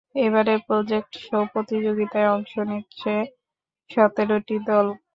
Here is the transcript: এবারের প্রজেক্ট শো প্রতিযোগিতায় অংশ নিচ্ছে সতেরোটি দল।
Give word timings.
এবারের 0.19 0.59
প্রজেক্ট 0.67 1.11
শো 1.25 1.39
প্রতিযোগিতায় 1.53 2.31
অংশ 2.35 2.53
নিচ্ছে 2.69 3.13
সতেরোটি 3.89 4.55
দল। 4.67 4.87